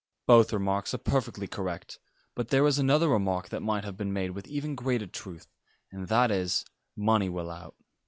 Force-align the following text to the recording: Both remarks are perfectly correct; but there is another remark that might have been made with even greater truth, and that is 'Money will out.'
Both 0.25 0.51
remarks 0.51 0.95
are 0.95 0.97
perfectly 0.97 1.45
correct; 1.45 1.99
but 2.33 2.47
there 2.47 2.65
is 2.65 2.79
another 2.79 3.07
remark 3.07 3.49
that 3.49 3.59
might 3.61 3.83
have 3.83 3.97
been 3.97 4.11
made 4.11 4.31
with 4.31 4.47
even 4.47 4.73
greater 4.73 5.05
truth, 5.05 5.47
and 5.91 6.07
that 6.07 6.31
is 6.31 6.65
'Money 6.97 7.29
will 7.29 7.51
out.' 7.51 7.75